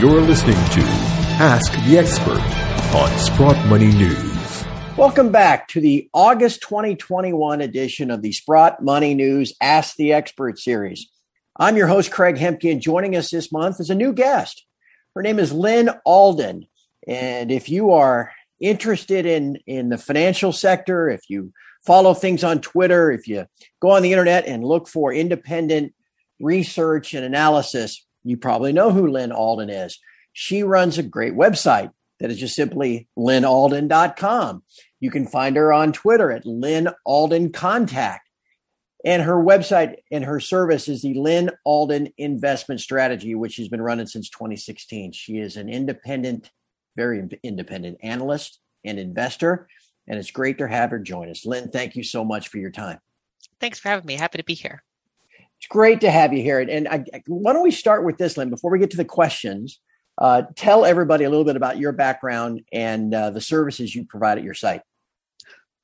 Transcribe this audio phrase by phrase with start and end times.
[0.00, 0.80] You're listening to
[1.42, 2.40] Ask the Expert
[2.96, 4.64] on Sprott Money News.
[4.96, 10.58] Welcome back to the August 2021 edition of the Sprott Money News Ask the Expert
[10.58, 11.10] series.
[11.58, 14.64] I'm your host, Craig Hemke, and joining us this month is a new guest.
[15.14, 16.66] Her name is Lyn Alden.
[17.06, 21.52] And if you are interested in, in the financial sector, if you
[21.84, 23.44] follow things on Twitter, if you
[23.82, 25.92] go on the internet and look for independent
[26.40, 29.98] research and analysis, you probably know who Lyn Alden is.
[30.32, 34.62] She runs a great website that is just simply lynalden.com.
[35.00, 38.28] You can find her on Twitter at Lyn Alden Contact.
[39.02, 43.80] And her website and her service is the Lyn Alden Investment Strategy, which she's been
[43.80, 45.12] running since 2016.
[45.12, 46.50] She is an independent,
[46.96, 49.68] very independent analyst and investor.
[50.06, 51.46] And it's great to have her join us.
[51.46, 52.98] Lyn, thank you so much for your time.
[53.58, 54.16] Thanks for having me.
[54.16, 54.82] Happy to be here.
[55.60, 56.58] It's great to have you here.
[56.58, 59.78] And I, why don't we start with this, Lyn, before we get to the questions?
[60.16, 64.38] Uh, tell everybody a little bit about your background and uh, the services you provide
[64.38, 64.80] at your site.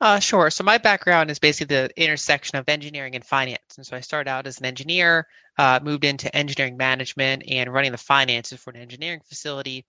[0.01, 0.49] Uh, sure.
[0.49, 3.77] So my background is basically the intersection of engineering and finance.
[3.77, 5.27] And so I started out as an engineer,
[5.59, 9.85] uh, moved into engineering management and running the finances for an engineering facility.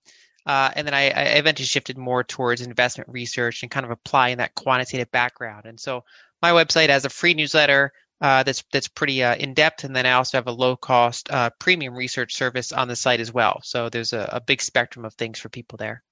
[0.45, 4.37] Uh, and then I, I, eventually shifted more towards investment research and kind of applying
[4.37, 5.65] that quantitative background.
[5.65, 6.05] And so
[6.41, 10.05] my website has a free newsletter uh, that's that's pretty uh, in depth, and then
[10.05, 13.61] I also have a low cost uh, premium research service on the site as well.
[13.63, 16.03] So there's a, a, big spectrum of things for people there.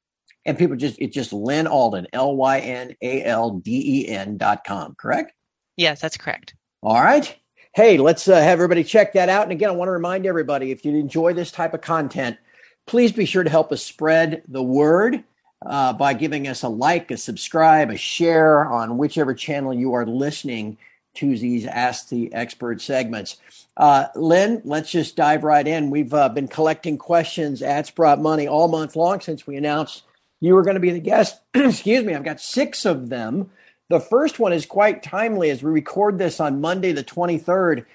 [0.45, 4.38] And people just it's just Lyn Alden L Y N A L D E N
[4.38, 5.33] dot com, correct?
[5.78, 6.53] Yes, that's correct.
[6.83, 7.36] All right.
[7.73, 9.44] Hey, let's uh, have everybody check that out.
[9.44, 12.38] And again, I want to remind everybody if you enjoy this type of content,
[12.86, 15.23] please be sure to help us spread the word.
[15.66, 20.06] Uh, by giving us a like, a subscribe, a share on whichever channel you are
[20.06, 20.78] listening
[21.19, 23.38] these Ask the Expert segments.
[23.77, 25.89] Uh, Lyn, let's just dive right in.
[25.89, 30.03] We've uh, been collecting questions at Sprott Money all month long since we announced
[30.41, 31.39] you were going to be the guest.
[31.53, 33.49] Excuse me, I've got six of them.
[33.89, 37.86] The first one is quite timely as we record this on Monday, the 23rd.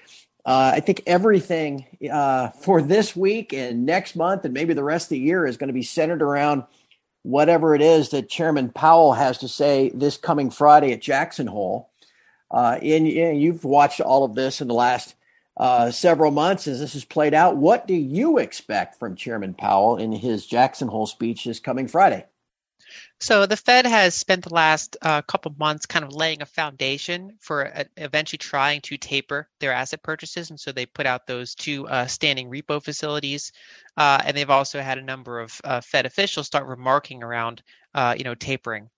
[0.43, 5.05] Uh, I think everything uh, for this week and next month and maybe the rest
[5.05, 6.63] of the year is going to be centered around
[7.23, 11.90] whatever it is that Chairman Powell has to say this coming Friday at Jackson Hole.
[12.51, 15.15] Uh, and, you've watched all of this in the last
[15.57, 17.55] uh, several months as this has played out.
[17.55, 22.25] What do you expect from Chairman Powell in his Jackson Hole speech this coming Friday?
[23.21, 27.37] So the Fed has spent the last uh, couple months kind of laying a foundation
[27.39, 31.53] for uh, eventually trying to taper their asset purchases, and so they put out those
[31.53, 33.51] two uh, standing repo facilities,
[33.95, 37.61] uh, and they've also had a number of uh, Fed officials start remarking around,
[37.93, 38.89] uh, you know, tapering.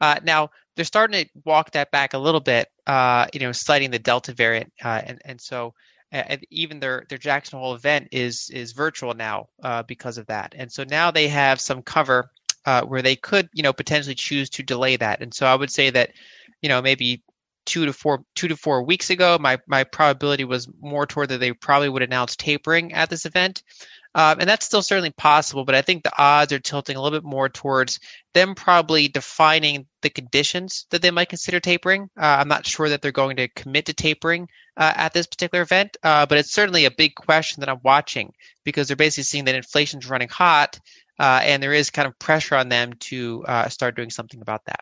[0.00, 4.32] now they're starting to walk that back a little bit, you know, citing the Delta
[4.32, 5.74] variant, and and so
[6.12, 10.54] and even their their Jackson Hole event is is virtual now uh, because of that.
[10.56, 12.30] And so now they have some cover
[12.66, 15.22] uh, where they could, you know, potentially choose to delay that.
[15.22, 16.10] And so I would say that,
[16.60, 17.22] you know, maybe
[17.64, 21.40] two to four two to four weeks ago, my my probability was more toward that
[21.40, 23.62] they probably would announce tapering at this event.
[24.14, 27.18] Um, and that's still certainly possible, but I think the odds are tilting a little
[27.18, 27.98] bit more towards
[28.34, 32.10] them probably defining the conditions that they might consider tapering.
[32.20, 35.62] Uh, I'm not sure that they're going to commit to tapering uh, at this particular
[35.62, 38.32] event, uh, but it's certainly a big question that I'm watching
[38.64, 40.78] because they're basically seeing that inflation's running hot
[41.18, 44.64] uh, and there is kind of pressure on them to uh, start doing something about
[44.66, 44.80] that.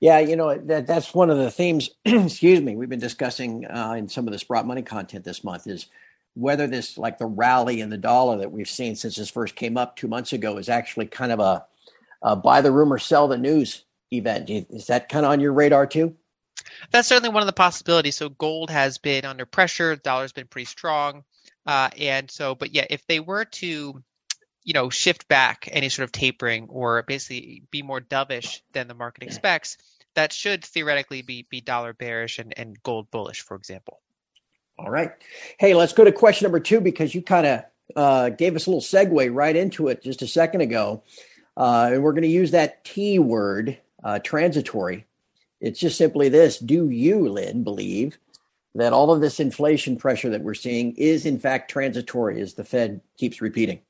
[0.00, 1.90] Yeah, you know that that's one of the themes.
[2.04, 5.66] excuse me, we've been discussing uh, in some of the Sprott Money content this month
[5.66, 5.86] is
[6.34, 9.76] whether this like the rally in the dollar that we've seen since this first came
[9.76, 11.64] up two months ago is actually kind of a,
[12.22, 14.48] a buy the rumor, sell the news event.
[14.50, 16.16] Is that kind of on your radar too?
[16.90, 18.16] That's certainly one of the possibilities.
[18.16, 21.24] So gold has been under pressure, the dollar's been pretty strong,
[21.66, 24.02] uh, and so, but yeah, if they were to
[24.62, 28.94] you know shift back any sort of tapering or basically be more dovish than the
[28.94, 29.76] market expects
[30.14, 34.00] that should theoretically be be dollar bearish and, and gold bullish for example
[34.80, 35.12] all right
[35.58, 37.64] hey let's go to question number two because you kind of
[37.96, 41.02] uh, gave us a little segue right into it just a second ago
[41.56, 45.04] uh, and we're going to use that t word uh, transitory
[45.60, 48.18] it's just simply this do you lyn believe
[48.74, 52.64] that all of this inflation pressure that we're seeing is in fact transitory as the
[52.64, 53.80] fed keeps repeating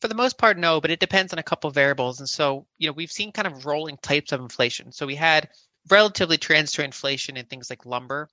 [0.00, 2.20] for the most part, no, but it depends on a couple of variables.
[2.20, 4.92] And so, you know, we've seen kind of rolling types of inflation.
[4.92, 5.48] So we had
[5.88, 8.28] relatively transitory inflation in things like lumber.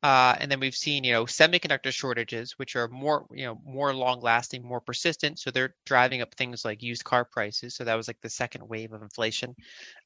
[0.00, 3.92] Uh, and then we've seen, you know, semiconductor shortages, which are more, you know, more
[3.92, 5.40] long-lasting, more persistent.
[5.40, 7.74] So they're driving up things like used car prices.
[7.74, 9.56] So that was like the second wave of inflation.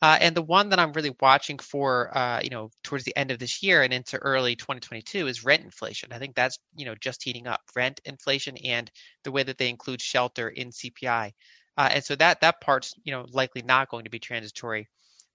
[0.01, 3.31] Uh, and the one that I'm really watching for, uh, you know, towards the end
[3.31, 6.11] of this year and into early 2022 is rent inflation.
[6.13, 7.61] I think that's, you know, just heating up.
[7.77, 8.91] Rent inflation and
[9.25, 11.33] the way that they include shelter in CPI.
[11.77, 14.89] Uh, and so that that part's, you know, likely not going to be transitory.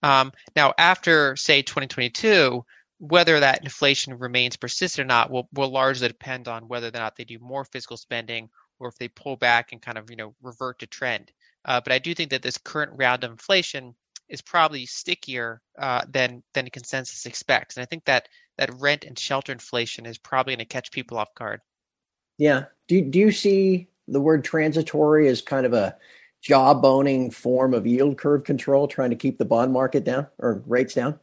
[0.03, 2.63] Um, now, after say 2022
[2.99, 7.15] whether that inflation remains persistent or not will, will largely depend on whether or not
[7.15, 8.49] they do more fiscal spending
[8.79, 11.31] or if they pull back and kind of you know revert to trend.
[11.65, 13.95] Uh, but I do think that this current round of inflation
[14.29, 18.27] is probably stickier uh, than than consensus expects, and I think that
[18.57, 21.61] that rent and shelter inflation is probably going to catch people off guard.
[22.37, 22.65] Yeah.
[22.87, 25.97] Do do you see the word transitory as kind of a
[26.47, 30.93] jawboning form of yield curve control, trying to keep the bond market down or rates
[30.93, 31.19] down?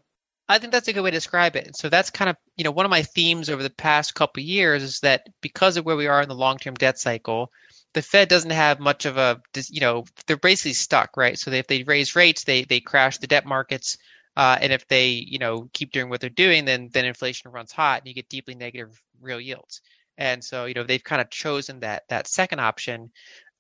[0.49, 1.67] I think that's a good way to describe it.
[1.67, 4.43] And So that's kind of, you know, one of my themes over the past couple
[4.43, 7.51] years is that because of where we are in the long-term debt cycle,
[7.95, 11.39] the Fed doesn't have much of a, you know, they're basically stuck, right?
[11.39, 13.97] So they, if they raise rates, they they crash the debt markets,
[14.37, 17.73] uh, and if they, you know, keep doing what they're doing, then then inflation runs
[17.73, 19.81] hot, and you get deeply negative real yields.
[20.19, 23.11] And so, you know, they've kind of chosen that that second option,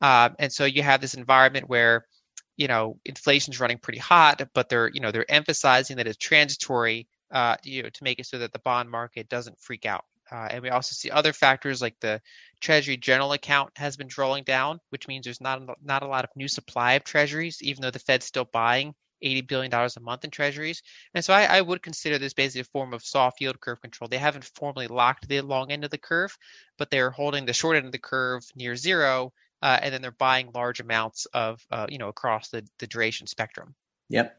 [0.00, 2.06] uh, and so you have this environment where
[2.56, 7.08] you know inflation's running pretty hot, but they're you know they're emphasizing that it's transitory,
[7.30, 10.04] uh, you know, to make it so that the bond market doesn't freak out.
[10.30, 12.20] Uh, and we also see other factors like the
[12.60, 16.30] Treasury General Account has been drawing down, which means there's not not a lot of
[16.36, 20.24] new supply of Treasuries, even though the Fed's still buying 80 billion dollars a month
[20.24, 20.82] in Treasuries.
[21.14, 24.08] And so I, I, would consider this basically a form of soft yield curve control.
[24.08, 26.36] They haven't formally locked the long end of the curve,
[26.78, 29.32] but they're holding the short end of the curve near zero
[29.64, 33.26] uh, and then they're buying large amounts of uh, you know across the, the duration
[33.26, 33.74] spectrum.
[34.10, 34.38] Yep.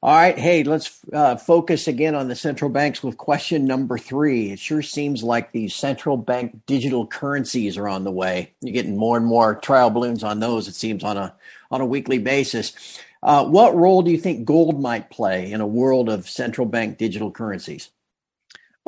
[0.00, 0.38] All right.
[0.38, 4.52] Hey, let's uh, focus again on the central banks with question number three.
[4.52, 8.52] It sure seems like these central bank digital currencies are on the way.
[8.60, 10.68] You're getting more and more trial balloons on those.
[10.68, 11.34] It seems on a
[11.70, 13.00] on a weekly basis.
[13.22, 16.98] Uh, what role do you think gold might play in a world of central bank
[16.98, 17.90] digital currencies?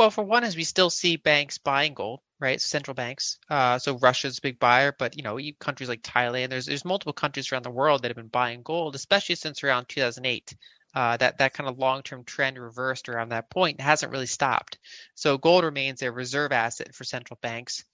[0.00, 2.58] Well, for one, is we still see banks buying gold right?
[2.58, 3.38] Central banks.
[3.50, 7.12] Uh, so Russia's a big buyer, but you know, countries like Thailand, there's there's multiple
[7.12, 10.56] countries around the world that have been buying gold, especially since around 2008.
[10.94, 14.79] Uh, that that kind of long-term trend reversed around that point and hasn't really stopped.
[15.17, 17.85] So gold remains a reserve asset for central banks.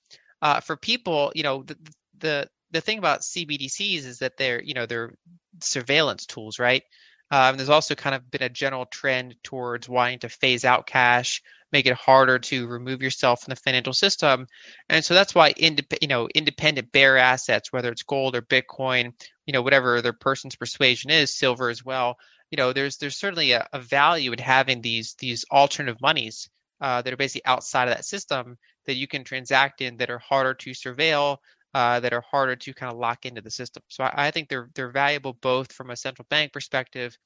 [0.40, 1.76] Uh, for people, you know, the,
[2.18, 5.18] the the thing about CBDCs is that they're you know they're
[5.60, 6.84] surveillance tools, right?
[7.30, 11.42] Um, there's also kind of been a general trend towards wanting to phase out cash
[11.72, 14.46] make it harder to remove yourself from the financial system.
[14.88, 19.12] And so that's why indep- you know independent bearer assets, whether it's gold or Bitcoin,
[19.46, 22.16] you know whatever their person's persuasion is, silver as well.
[22.50, 26.48] You know, there's there's certainly a, a value in having these these alternative monies
[26.80, 28.56] uh, that are basically outside of that system
[28.86, 31.38] that you can transact in that are harder to surveil,
[31.76, 33.82] uh, that are harder to kind of lock into the system.
[33.88, 37.18] So I, I, think they're they're valuable both from a central bank perspective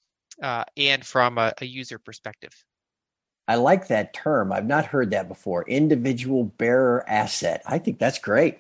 [0.43, 2.51] uh, and from a, a, user perspective.
[3.47, 4.53] I like that term.
[4.53, 5.65] I've not heard that before.
[5.69, 7.63] Individual bearer asset.
[7.65, 8.59] I think that's great.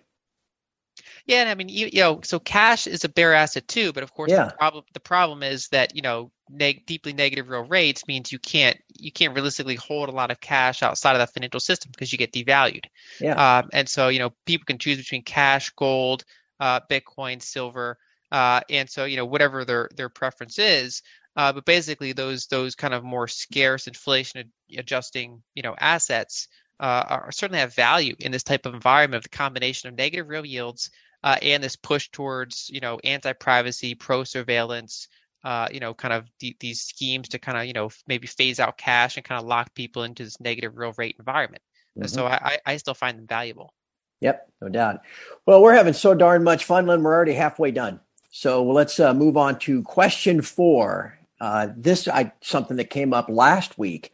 [1.27, 4.05] Yeah, and I mean, you, you know, so cash is a bearer asset too, but
[4.05, 4.45] of course, yeah.
[4.45, 8.39] the problem the problem is that you know, neg- deeply negative real rates means you
[8.39, 12.13] can't you can't realistically hold a lot of cash outside of the financial system because
[12.13, 12.85] you get devalued.
[13.21, 16.25] Yeah, um, and so you know, people can choose between cash, gold,
[16.59, 17.99] uh, Bitcoin, silver,
[18.33, 21.03] uh, and so you know, whatever their their preference is.
[21.37, 26.49] Uh, but basically, those those kind of more scarce inflation adjusting you know assets
[26.81, 30.29] uh, are certainly have value in this type of environment of the combination of negative
[30.29, 30.91] real yields
[31.23, 35.09] uh, and this push towards you know anti-privacy, pro-surveillance,
[35.45, 38.79] uh, you know, kind of these schemes to kind of you know maybe phase out
[38.79, 41.63] cash and kind of lock people into this negative real rate environment.
[41.99, 42.09] Mm-hmm.
[42.09, 43.73] So I, I still find them valuable.
[44.21, 45.01] Yep, no doubt.
[45.47, 47.03] Well, we're having so darn much fun, Lyn.
[47.03, 48.01] We're already halfway done.
[48.31, 51.19] So let's uh, move on to question four.
[51.41, 54.13] Uh, this I something that came up last week.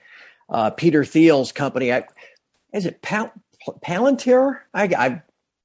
[0.49, 2.04] Uh, Peter Thiel's company, I,
[2.73, 3.33] is it Pal-
[3.85, 4.61] Palantir?
[4.73, 5.23] I, I,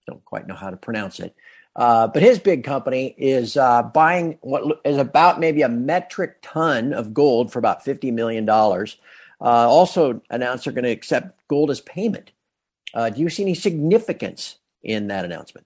[0.07, 1.35] don't quite know how to pronounce it,
[1.75, 6.93] uh, but his big company is uh, buying what is about maybe a metric ton
[6.93, 8.97] of gold for about fifty million dollars.
[9.39, 12.31] Uh, also announced they're going to accept gold as payment.
[12.93, 15.65] do you see any significance in that announcement?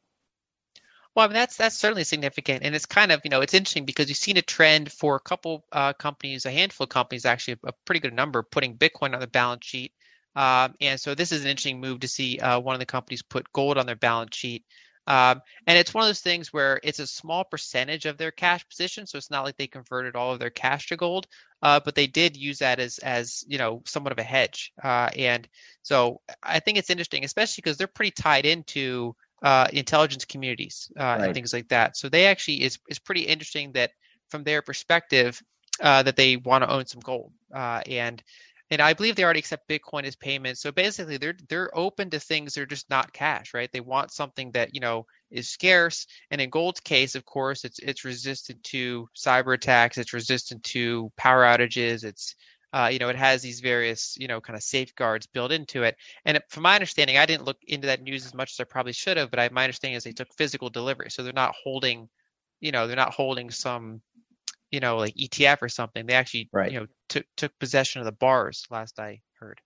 [1.16, 3.86] Well, I mean that's that's certainly significant, and it's kind of you know it's interesting
[3.86, 7.58] because you've seen a trend for a couple uh, companies, a handful of companies, actually
[7.64, 9.94] a pretty good number, putting Bitcoin on the balance sheet.
[10.36, 13.22] Um, and so this is an interesting move to see uh, one of the companies
[13.22, 14.66] put gold on their balance sheet.
[15.08, 18.68] Um, and it's one of those things where it's a small percentage of their cash
[18.68, 21.28] position, so it's not like they converted all of their cash to gold,
[21.62, 24.72] uh, but they did use that as as you know somewhat of a hedge.
[24.84, 25.48] Uh, and
[25.84, 31.04] so I think it's interesting, especially because they're pretty tied into uh, intelligence communities uh,
[31.04, 31.22] right.
[31.22, 31.98] and things like that.
[31.98, 33.92] So they actually is is pretty interesting that
[34.30, 35.42] from their perspective
[35.82, 38.24] uh, that they want to own some gold uh, and
[38.72, 40.58] and I believe they already accept Bitcoin as payment.
[40.58, 43.72] So basically, they're they're open to things they're just not cash, right?
[43.72, 46.08] They want something that you know is scarce.
[46.32, 49.98] And in gold's case, of course, it's it's resistant to cyber attacks.
[49.98, 52.04] It's resistant to power outages.
[52.04, 52.36] It's
[52.74, 55.96] uh, you know, it has these various, you know, kind of safeguards built into it.
[56.26, 58.92] And from my understanding, I didn't look into that news as much as I probably
[58.92, 62.10] should have, but I, my understanding is they took physical delivery, so they're not holding,
[62.60, 64.02] you know, they're not holding some
[64.72, 66.06] you know, like ETF or something.
[66.06, 66.72] They actually, right.
[66.72, 68.66] you know, took took possession of the bars.
[68.70, 69.62] Last I heard.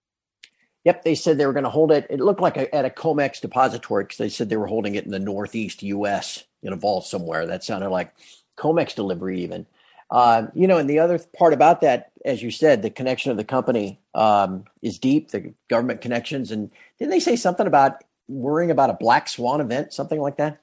[0.86, 2.08] Yep, they said they were going to hold it.
[2.10, 5.06] It looked like a, at a COMEX depository because they said they were holding it
[5.06, 6.46] in the Northeast U.S.
[6.64, 7.46] in a vault somewhere.
[7.46, 8.14] That sounded like
[8.58, 9.66] COMEX delivery, even.
[10.10, 13.38] Uh, you know, and the other part about that, as you said, the connection of
[13.38, 15.30] the company um, is deep.
[15.30, 19.94] The government connections, and didn't they say something about worrying about a black swan event,
[19.94, 20.62] something like that?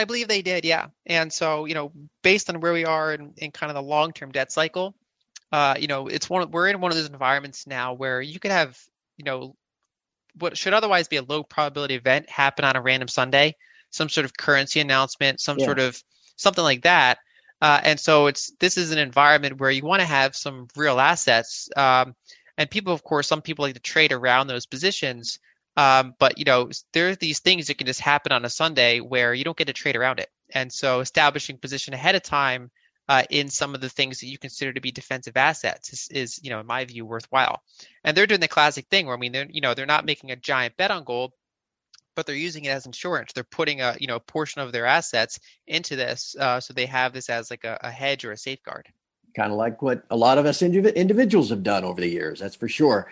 [0.00, 0.86] I believe they did, yeah.
[1.06, 1.92] And so, you know,
[2.22, 4.94] based on where we are in, in kind of the long-term debt cycle,
[5.52, 6.50] uh, you know, it's one.
[6.50, 8.78] We're in one of those environments now where you could have,
[9.18, 9.56] you know,
[10.38, 13.56] what should otherwise be a low probability event happen on a random Sunday,
[13.90, 15.66] some sort of currency announcement, some yeah.
[15.66, 16.02] sort of
[16.36, 17.18] something like that.
[17.60, 20.98] Uh, and so it's this is an environment where you want to have some real
[20.98, 21.68] assets.
[21.76, 22.14] Um,
[22.56, 25.38] and people, of course, some people like to trade around those positions.
[25.76, 29.00] Um, but you know, there are these things that can just happen on a Sunday
[29.00, 30.28] where you don't get to trade around it.
[30.52, 32.70] And so establishing position ahead of time
[33.08, 36.40] uh, in some of the things that you consider to be defensive assets is, is,
[36.42, 37.60] you know, in my view, worthwhile.
[38.04, 40.30] And they're doing the classic thing where I mean, they're, you know, they're not making
[40.30, 41.32] a giant bet on gold,
[42.14, 43.32] but they're using it as insurance.
[43.32, 46.86] They're putting a, you know, a portion of their assets into this, uh, so they
[46.86, 48.86] have this as like a, a hedge or a safeguard.
[49.36, 52.40] Kind of like what a lot of us indiv- individuals have done over the years.
[52.40, 53.10] That's for sure.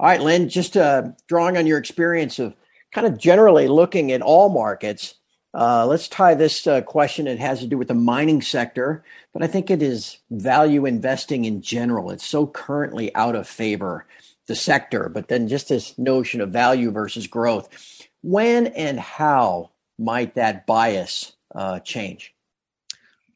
[0.00, 2.54] All right, Lyn, just uh, drawing on your experience of
[2.90, 5.16] kind of generally looking at all markets,
[5.52, 7.26] uh, let's tie this uh, question.
[7.26, 9.04] It has to do with the mining sector,
[9.34, 12.10] but I think it is value investing in general.
[12.10, 14.06] It's so currently out of favor,
[14.46, 17.68] the sector, but then just this notion of value versus growth.
[18.22, 22.34] When and how might that bias uh, change?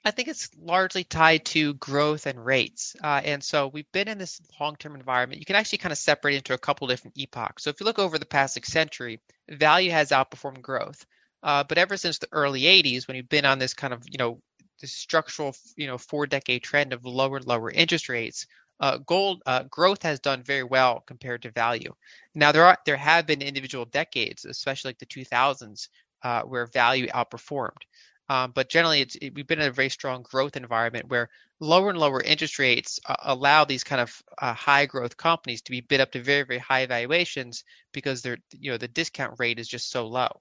[0.04, 2.94] I think it's largely tied to growth and rates.
[3.02, 5.40] Uh, and so we've been in this long term environment.
[5.40, 7.62] You can actually kind of separate into a couple different epochs.
[7.64, 11.06] So if you look over the past century, value has outperformed growth.
[11.42, 14.18] Uh, but ever since the early 80s, when you've been on this kind of, you
[14.18, 14.40] know,
[14.80, 18.46] this structural, you know, four decade trend of lower and lower interest rates,
[18.80, 21.94] uh, gold uh, growth has done very well compared to value.
[22.34, 25.88] Now there are there have been individual decades, especially like the 2000s,
[26.23, 27.82] uh, where value outperformed.
[28.28, 31.28] Um, but generally, it's it, we've been in a very strong growth environment where
[31.61, 35.71] lower and lower interest rates uh, allow these kind of uh, high growth companies to
[35.71, 39.59] be bid up to very very high valuations because they're you know the discount rate
[39.59, 40.40] is just so low.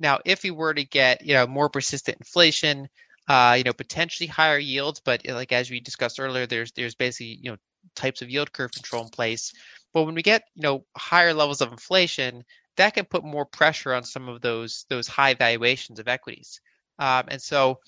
[0.00, 2.88] Now, if we were to get you know more persistent inflation,
[3.28, 6.96] uh, you know potentially higher yields, but uh, like as we discussed earlier, there's there's
[6.96, 7.58] basically you know
[7.94, 9.52] types of yield curve control in place.
[9.92, 12.44] But when we get you know higher levels of inflation,
[12.76, 16.60] that can put more pressure on some of those those high valuations of equities.
[17.00, 17.80] Um, and so,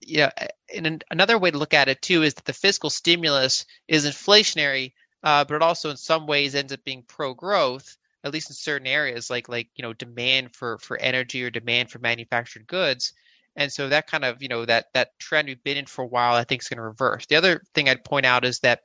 [0.00, 0.30] yeah,
[0.74, 4.92] and another way to look at it too is that the fiscal stimulus is inflationary,
[5.22, 8.86] uh, but it also in some ways ends up being pro-growth, at least in certain
[8.86, 13.12] areas, like like you know demand for for energy or demand for manufactured goods.
[13.56, 16.06] And so that kind of you know that that trend we've been in for a
[16.08, 17.26] while, I think is going to reverse.
[17.26, 18.80] The other thing I'd point out is that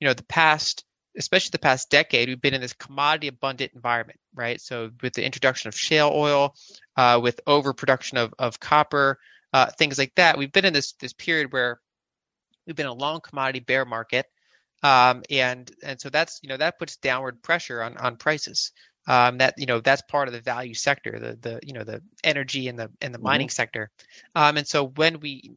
[0.00, 0.84] you know the past
[1.16, 4.60] especially the past decade, we've been in this commodity abundant environment, right?
[4.60, 6.54] So with the introduction of shale oil,
[6.96, 9.18] uh, with overproduction of, of copper,
[9.52, 11.80] uh, things like that, we've been in this this period where
[12.66, 14.26] we've been a long commodity bear market,
[14.82, 18.72] um, and and so that's you know that puts downward pressure on on prices.
[19.08, 22.00] Um, that you know that's part of the value sector, the the you know the
[22.22, 23.54] energy and the and the mining mm-hmm.
[23.54, 23.90] sector,
[24.36, 25.56] um, and so when we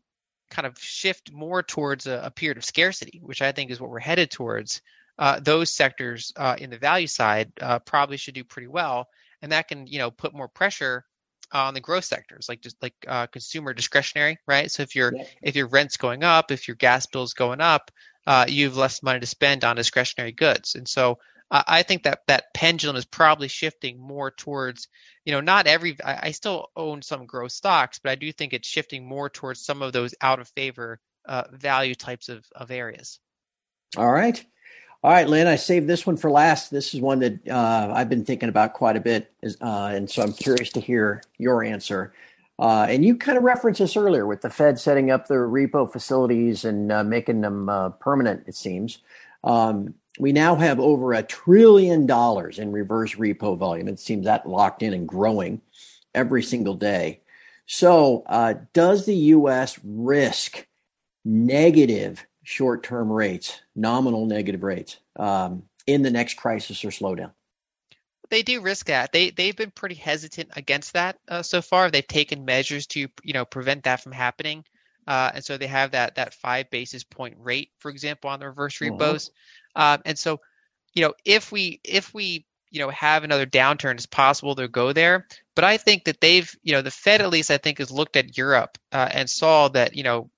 [0.50, 3.90] kind of shift more towards a, a period of scarcity, which I think is what
[3.90, 4.82] we're headed towards,
[5.20, 9.08] uh, those sectors uh, in the value side uh, probably should do pretty well,
[9.42, 11.06] and that can you know put more pressure
[11.52, 14.72] on the growth sectors, like just like uh, consumer discretionary, right?
[14.72, 15.26] So if your yeah.
[15.42, 17.92] if your rent's going up, if your gas bill's going up,
[18.26, 21.18] uh, you have less money to spend on discretionary goods, and so
[21.54, 24.88] I think that that pendulum is probably shifting more towards,
[25.24, 25.96] you know, not every.
[26.04, 29.64] I, I, still own some growth stocks, but I do think it's shifting more towards
[29.64, 33.20] some of those out of favor uh, value types of of areas.
[33.98, 34.44] All right.
[35.04, 36.72] All right, Lyn, I saved this one for last.
[36.72, 40.24] This is one that uh, I've been thinking about quite a bit, uh, and so
[40.24, 42.14] I'm curious to hear your answer.
[42.58, 45.92] Uh, and you kind of referenced this earlier with the Fed setting up their repo
[45.92, 49.00] facilities and uh, making them uh, permanent, it seems.
[49.44, 53.90] Um, we now have over a trillion dollars in reverse repo volume.
[53.90, 55.60] It seems that locked in and growing
[56.16, 57.20] every single day.
[57.66, 59.78] So, uh, does the U.S.
[59.84, 60.66] risk
[61.26, 67.32] negative short term rates, nominal negative rates, um, in the next crisis or slowdown?
[68.34, 69.12] they do risk that.
[69.12, 71.92] They they've been pretty hesitant against that uh, so far.
[71.92, 74.66] They've taken measures to you know prevent that from happening,
[75.08, 78.48] uh, and so they have that that five basis point rate, for example, on the
[78.48, 78.92] reverse uh-huh.
[78.92, 79.30] repos.
[79.76, 79.96] Uh-huh.
[79.96, 80.40] Um, and so,
[80.94, 84.94] you know, if we if we you know have another downturn, it's possible they'll go
[84.94, 85.28] there.
[85.56, 88.18] But I think that they've you know the Fed at least I think has looked
[88.18, 90.32] at Europe uh, and saw that you know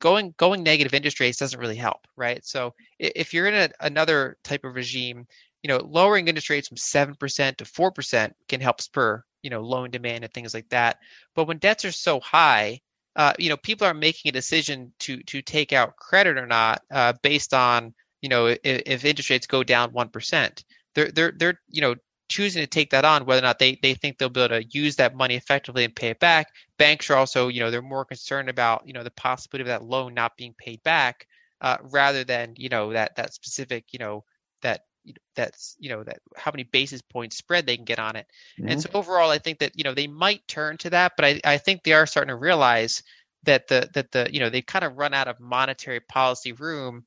[0.00, 2.44] going going negative interest rates doesn't really help, right?
[2.44, 5.26] So if you're in a, another type of regime,
[5.62, 9.90] you know, lowering interest rates from 7% to 4% can help spur, you know, loan
[9.90, 10.98] demand and things like that.
[11.34, 12.80] But when debts are so high,
[13.16, 16.82] uh, you know, people are making a decision to to take out credit or not
[16.92, 20.64] uh, based on, you know, if, if interest rates go down 1%.
[20.94, 21.94] They're they're they're, you know,
[22.28, 24.64] choosing to take that on whether or not they, they think they'll be able to
[24.70, 28.04] use that money effectively and pay it back banks are also you know they're more
[28.04, 31.26] concerned about you know the possibility of that loan not being paid back
[31.60, 34.24] uh, rather than you know that that specific you know
[34.62, 34.84] that
[35.34, 38.26] that's you know that how many basis points spread they can get on it
[38.58, 38.68] mm-hmm.
[38.68, 41.40] and so overall i think that you know they might turn to that but I,
[41.44, 43.02] I think they are starting to realize
[43.44, 47.04] that the that the you know they kind of run out of monetary policy room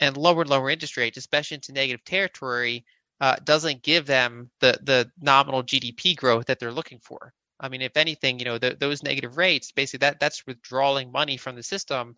[0.00, 2.84] and lower and lower interest rates especially into negative territory
[3.20, 7.80] uh, doesn't give them the the nominal gdp growth that they're looking for i mean
[7.80, 11.62] if anything you know the, those negative rates basically that that's withdrawing money from the
[11.62, 12.16] system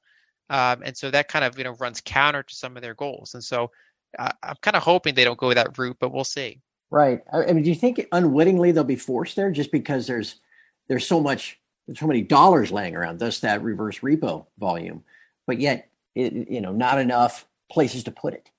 [0.49, 3.35] um, and so that kind of you know runs counter to some of their goals
[3.35, 3.71] and so
[4.19, 6.61] I, am kind of hoping they don't go that route, but we'll see.
[6.91, 7.23] Right.
[7.33, 10.37] I mean, do you think unwittingly they'll be forced there just because there's
[10.89, 15.03] there's so much there's so many dollars laying around, thus that reverse repo volume,
[15.47, 18.51] but yet it, you know not enough places to put it.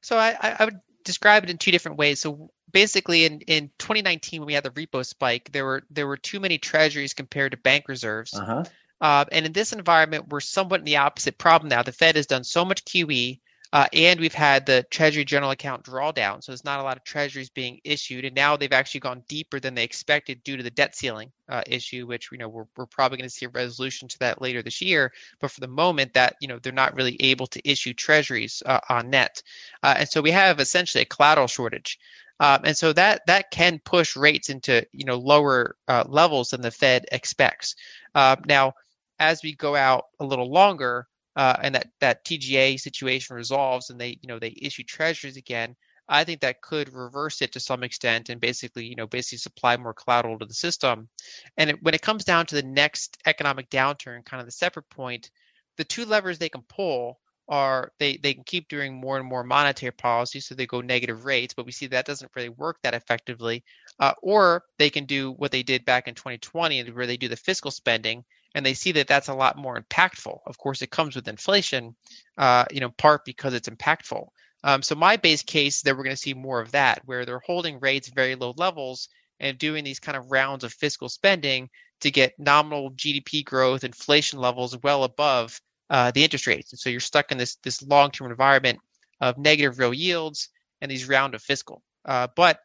[0.00, 2.20] So I, I would describe it in two different ways.
[2.20, 6.18] So basically, in, in 2019 when we had the repo spike, there were there were
[6.18, 8.34] too many treasuries compared to bank reserves.
[8.34, 8.64] Uh-huh.
[9.00, 11.82] Uh, and in this environment, we're somewhat in the opposite problem now.
[11.82, 13.40] The Fed has done so much QE
[13.72, 17.04] uh, and we've had the Treasury General Account drawdown, so there's not a lot of
[17.04, 18.24] treasuries being issued.
[18.24, 21.62] And now they've actually gone deeper than they expected due to the debt ceiling uh,
[21.66, 24.62] issue, which you know we're, we're probably going to see a resolution to that later
[24.62, 25.12] this year.
[25.40, 28.80] But for the moment, that you know they're not really able to issue treasuries uh,
[28.88, 29.42] on net,
[29.82, 31.98] uh, and so we have essentially a collateral shortage.
[32.38, 36.60] Um, and so that that can push rates into you know lower uh, levels than
[36.60, 37.74] the Fed expects.
[38.14, 38.74] Uh, now,
[39.18, 44.00] as we go out a little longer, uh, and that that TGA situation resolves and
[44.00, 45.76] they you know they issue treasuries again,
[46.08, 49.76] I think that could reverse it to some extent and basically you know basically supply
[49.76, 51.08] more collateral to the system.
[51.56, 54.88] And it, when it comes down to the next economic downturn, kind of the separate
[54.90, 55.30] point,
[55.76, 59.44] the two levers they can pull are they they can keep doing more and more
[59.44, 62.94] monetary policy so they go negative rates but we see that doesn't really work that
[62.94, 63.62] effectively
[64.00, 67.36] uh, or they can do what they did back in 2020 where they do the
[67.36, 68.24] fiscal spending
[68.56, 70.38] and they see that that's a lot more impactful.
[70.46, 71.94] Of course, it comes with inflation,
[72.38, 74.26] uh, you know, part because it's impactful.
[74.64, 77.42] Um, so my base case that we're going to see more of that, where they're
[77.44, 81.68] holding rates very low levels and doing these kind of rounds of fiscal spending
[82.00, 86.72] to get nominal GDP growth, inflation levels well above uh, the interest rates.
[86.72, 88.78] And so you're stuck in this this long-term environment
[89.20, 90.48] of negative real yields
[90.80, 91.82] and these round of fiscal.
[92.06, 92.60] Uh, but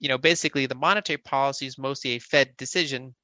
[0.00, 3.14] you know, basically, the monetary policy is mostly a Fed decision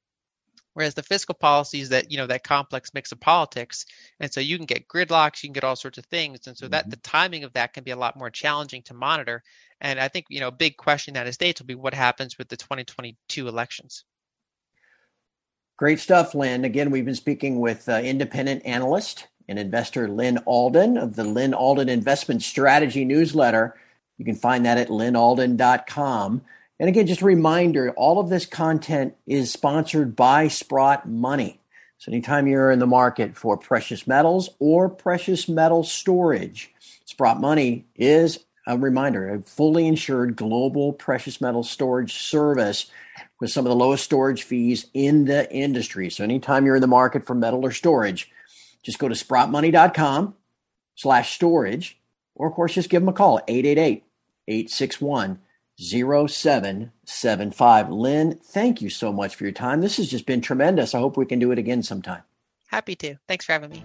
[0.73, 3.85] Whereas the fiscal policies that you know that complex mix of politics,
[4.19, 6.67] and so you can get gridlocks, you can get all sorts of things, and so
[6.69, 6.91] that mm-hmm.
[6.91, 9.43] the timing of that can be a lot more challenging to monitor.
[9.81, 11.93] And I think you know a big question in the United States will be what
[11.93, 14.05] happens with the 2022 elections.
[15.77, 16.63] Great stuff, Lyn.
[16.63, 21.53] Again, we've been speaking with uh, independent analyst and investor Lyn Alden of the Lyn
[21.53, 23.75] Alden Investment Strategy newsletter.
[24.17, 26.41] You can find that at lynalden.com.
[26.81, 31.59] And again, just a reminder all of this content is sponsored by Sprott Money.
[31.99, 36.73] So anytime you're in the market for precious metals or precious metal storage,
[37.05, 42.89] Sprott Money is a reminder, a fully insured global precious metal storage service
[43.39, 46.09] with some of the lowest storage fees in the industry.
[46.09, 48.31] So anytime you're in the market for metal or storage,
[48.81, 50.33] just go to sprottmoney.com
[50.95, 51.99] slash storage,
[52.33, 54.03] or of course, just give them a call, 888
[54.47, 55.37] 861
[55.81, 57.89] 0775.
[57.89, 59.81] Lyn, thank you so much for your time.
[59.81, 60.93] This has just been tremendous.
[60.93, 62.23] I hope we can do it again sometime.
[62.67, 63.15] Happy to.
[63.27, 63.83] Thanks for having me.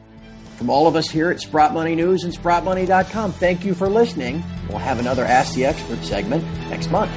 [0.57, 4.43] From all of us here at Sprott Money News and SprottMoney.com, thank you for listening.
[4.69, 7.13] We'll have another Ask the Expert segment next month.